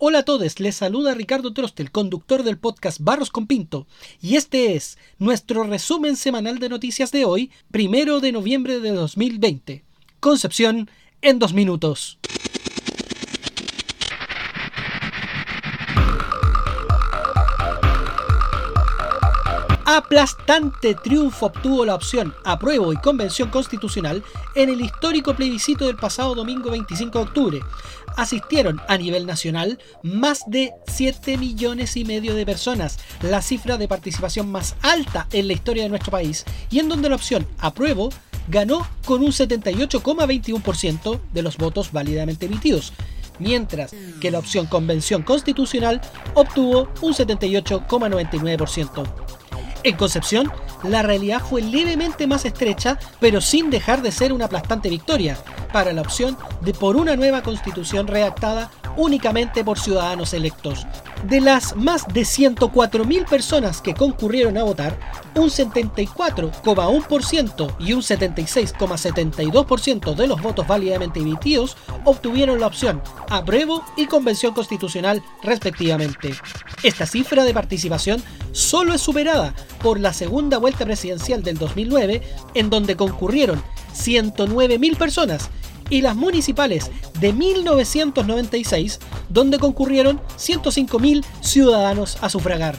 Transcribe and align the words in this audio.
Hola 0.00 0.20
a 0.20 0.22
todos, 0.22 0.60
les 0.60 0.76
saluda 0.76 1.12
Ricardo 1.12 1.52
Trostel, 1.52 1.90
conductor 1.90 2.44
del 2.44 2.56
podcast 2.56 3.00
Barros 3.00 3.30
con 3.30 3.48
Pinto, 3.48 3.88
y 4.22 4.36
este 4.36 4.76
es 4.76 4.96
nuestro 5.18 5.64
resumen 5.64 6.14
semanal 6.14 6.60
de 6.60 6.68
noticias 6.68 7.10
de 7.10 7.24
hoy, 7.24 7.50
primero 7.72 8.20
de 8.20 8.30
noviembre 8.30 8.78
de 8.78 8.92
2020. 8.92 9.82
Concepción 10.20 10.88
en 11.20 11.40
dos 11.40 11.52
minutos. 11.52 12.20
Aplastante 19.90 20.94
triunfo 20.94 21.46
obtuvo 21.46 21.86
la 21.86 21.94
opción 21.94 22.34
apruebo 22.44 22.92
y 22.92 22.98
convención 22.98 23.48
constitucional 23.48 24.22
en 24.54 24.68
el 24.68 24.82
histórico 24.82 25.34
plebiscito 25.34 25.86
del 25.86 25.96
pasado 25.96 26.34
domingo 26.34 26.70
25 26.70 27.18
de 27.18 27.24
octubre. 27.24 27.60
Asistieron 28.14 28.82
a 28.86 28.98
nivel 28.98 29.24
nacional 29.24 29.78
más 30.02 30.42
de 30.46 30.72
7 30.88 31.38
millones 31.38 31.96
y 31.96 32.04
medio 32.04 32.34
de 32.34 32.44
personas, 32.44 32.98
la 33.22 33.40
cifra 33.40 33.78
de 33.78 33.88
participación 33.88 34.52
más 34.52 34.76
alta 34.82 35.26
en 35.32 35.46
la 35.46 35.54
historia 35.54 35.84
de 35.84 35.88
nuestro 35.88 36.10
país, 36.10 36.44
y 36.68 36.80
en 36.80 36.90
donde 36.90 37.08
la 37.08 37.16
opción 37.16 37.46
apruebo 37.58 38.10
ganó 38.48 38.86
con 39.06 39.22
un 39.22 39.30
78,21% 39.30 41.18
de 41.32 41.42
los 41.42 41.56
votos 41.56 41.92
válidamente 41.92 42.44
emitidos, 42.44 42.92
mientras 43.38 43.92
que 44.20 44.30
la 44.30 44.40
opción 44.40 44.66
convención 44.66 45.22
constitucional 45.22 46.02
obtuvo 46.34 46.90
un 47.00 47.14
78,99%. 47.14 49.27
En 49.84 49.96
Concepción, 49.96 50.52
la 50.82 51.02
realidad 51.02 51.40
fue 51.40 51.62
levemente 51.62 52.26
más 52.26 52.44
estrecha, 52.44 52.98
pero 53.20 53.40
sin 53.40 53.70
dejar 53.70 54.02
de 54.02 54.10
ser 54.10 54.32
una 54.32 54.46
aplastante 54.46 54.88
victoria 54.88 55.36
para 55.72 55.92
la 55.92 56.02
opción 56.02 56.36
de 56.62 56.74
por 56.74 56.96
una 56.96 57.14
nueva 57.14 57.42
constitución 57.42 58.06
redactada 58.06 58.70
únicamente 58.96 59.62
por 59.64 59.78
ciudadanos 59.78 60.34
electos. 60.34 60.86
De 61.24 61.40
las 61.40 61.74
más 61.74 62.06
de 62.08 62.20
104.000 62.22 63.28
personas 63.28 63.82
que 63.82 63.94
concurrieron 63.94 64.56
a 64.56 64.62
votar, 64.62 64.96
un 65.34 65.50
74,1% 65.50 67.74
y 67.80 67.92
un 67.92 68.02
76,72% 68.02 70.14
de 70.14 70.28
los 70.28 70.40
votos 70.40 70.68
válidamente 70.68 71.18
emitidos 71.20 71.76
obtuvieron 72.04 72.60
la 72.60 72.68
opción 72.68 73.02
apruebo 73.28 73.84
y 73.96 74.06
convención 74.06 74.54
constitucional 74.54 75.20
respectivamente. 75.42 76.36
Esta 76.82 77.06
cifra 77.06 77.44
de 77.44 77.52
participación 77.52 78.22
solo 78.52 78.94
es 78.94 79.00
superada 79.00 79.54
por 79.82 79.98
la 79.98 80.12
segunda 80.12 80.58
vuelta 80.58 80.84
presidencial 80.84 81.42
del 81.42 81.58
2009, 81.58 82.22
en 82.54 82.70
donde 82.70 82.96
concurrieron 82.96 83.60
109.000 83.94 84.96
personas, 84.96 85.50
y 85.90 86.02
las 86.02 86.16
municipales 86.16 86.90
de 87.20 87.32
1996, 87.32 88.98
donde 89.28 89.58
concurrieron 89.58 90.20
105.000 90.36 91.24
ciudadanos 91.40 92.18
a 92.20 92.28
sufragar. 92.28 92.76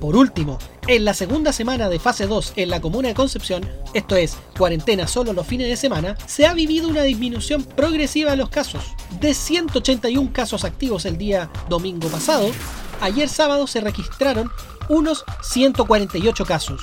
Por 0.00 0.14
último, 0.14 0.58
en 0.88 1.04
la 1.04 1.14
segunda 1.14 1.52
semana 1.52 1.88
de 1.88 1.98
fase 1.98 2.26
2 2.26 2.52
en 2.56 2.70
la 2.70 2.80
comuna 2.80 3.08
de 3.08 3.14
Concepción, 3.14 3.68
esto 3.94 4.14
es, 4.14 4.36
cuarentena 4.56 5.08
solo 5.08 5.32
los 5.32 5.46
fines 5.46 5.68
de 5.68 5.76
semana, 5.76 6.16
se 6.26 6.46
ha 6.46 6.54
vivido 6.54 6.88
una 6.88 7.02
disminución 7.02 7.64
progresiva 7.64 8.32
de 8.32 8.36
los 8.36 8.50
casos. 8.50 8.84
De 9.20 9.32
181 9.32 10.30
casos 10.32 10.64
activos 10.64 11.06
el 11.06 11.16
día 11.16 11.50
domingo 11.68 12.08
pasado, 12.08 12.50
ayer 13.00 13.28
sábado 13.28 13.66
se 13.66 13.80
registraron 13.80 14.50
unos 14.88 15.24
148 15.42 16.44
casos. 16.44 16.82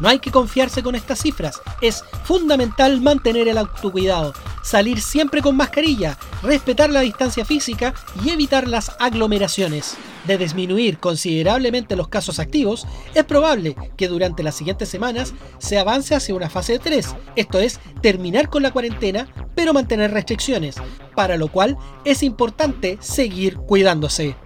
No 0.00 0.08
hay 0.08 0.18
que 0.18 0.30
confiarse 0.30 0.82
con 0.82 0.94
estas 0.94 1.20
cifras, 1.20 1.60
es 1.80 2.02
fundamental 2.24 3.00
mantener 3.00 3.48
el 3.48 3.58
autocuidado, 3.58 4.32
salir 4.62 5.00
siempre 5.00 5.42
con 5.42 5.56
mascarilla, 5.56 6.18
respetar 6.42 6.90
la 6.90 7.00
distancia 7.00 7.44
física 7.44 7.94
y 8.24 8.30
evitar 8.30 8.68
las 8.68 8.92
aglomeraciones. 8.98 9.96
De 10.26 10.38
disminuir 10.38 10.98
considerablemente 10.98 11.96
los 11.96 12.08
casos 12.08 12.38
activos, 12.38 12.86
es 13.14 13.24
probable 13.24 13.76
que 13.96 14.08
durante 14.08 14.42
las 14.42 14.54
siguientes 14.54 14.88
semanas 14.88 15.34
se 15.58 15.78
avance 15.78 16.14
hacia 16.14 16.34
una 16.34 16.48
fase 16.48 16.78
3, 16.78 17.16
esto 17.36 17.58
es, 17.58 17.80
terminar 18.00 18.48
con 18.48 18.62
la 18.62 18.70
cuarentena, 18.70 19.28
pero 19.54 19.72
mantener 19.74 20.12
restricciones, 20.12 20.76
para 21.14 21.36
lo 21.36 21.48
cual 21.48 21.76
es 22.04 22.22
importante 22.22 22.98
seguir 23.00 23.56
cuidándose. 23.56 24.36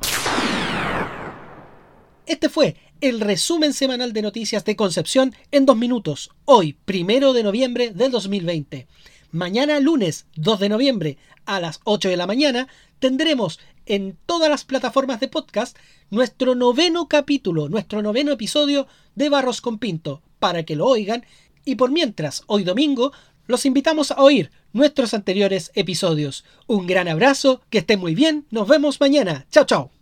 Este 2.27 2.49
fue 2.49 2.77
el 3.01 3.21
resumen 3.21 3.75
semanal 3.75 4.13
de 4.13 4.23
noticias 4.23 4.65
de 4.65 4.75
Concepción 4.75 5.35
en 5.53 5.67
dos 5.67 5.77
minutos, 5.77 6.31
hoy, 6.47 6.77
primero 6.85 7.35
de 7.35 7.43
noviembre 7.43 7.91
del 7.91 8.11
2020. 8.11 8.87
Mañana 9.37 9.81
lunes 9.81 10.25
2 10.37 10.61
de 10.61 10.71
noviembre 10.71 11.19
a 11.45 11.61
las 11.61 11.81
8 11.85 12.09
de 12.09 12.17
la 12.17 12.27
mañana 12.27 12.69
tendremos 13.01 13.61
en 13.85 14.17
todas 14.25 14.49
las 14.49 14.65
plataformas 14.65 15.21
de 15.21 15.29
podcast 15.29 15.77
nuestro 16.09 16.55
noveno 16.55 17.07
capítulo, 17.07 17.69
nuestro 17.69 18.01
noveno 18.01 18.33
episodio 18.33 18.87
de 19.15 19.29
Barros 19.29 19.61
con 19.61 19.79
Pinto, 19.79 20.23
para 20.39 20.63
que 20.63 20.75
lo 20.75 20.87
oigan 20.87 21.27
y 21.67 21.75
por 21.75 21.91
mientras, 21.91 22.45
hoy 22.47 22.65
domingo, 22.65 23.13
los 23.47 23.67
invitamos 23.67 24.11
a 24.11 24.23
oír 24.23 24.51
nuestros 24.73 25.13
anteriores 25.13 25.71
episodios. 25.75 26.47
Un 26.67 26.87
gran 26.87 27.07
abrazo, 27.07 27.61
que 27.69 27.77
estén 27.77 28.01
muy 28.01 28.15
bien, 28.15 28.47
nos 28.51 28.67
vemos 28.67 29.01
mañana. 29.01 29.45
Chao, 29.51 29.67
chao. 29.67 29.96